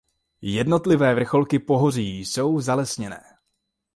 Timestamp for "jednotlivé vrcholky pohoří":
0.41-2.19